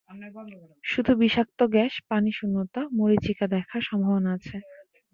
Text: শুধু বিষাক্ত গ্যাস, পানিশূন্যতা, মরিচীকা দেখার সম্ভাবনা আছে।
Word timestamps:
শুধু 0.83 1.11
বিষাক্ত 1.21 1.59
গ্যাস, 1.73 1.93
পানিশূন্যতা, 2.09 2.81
মরিচীকা 2.97 3.45
দেখার 3.55 3.81
সম্ভাবনা 3.89 4.29
আছে। 4.37 4.57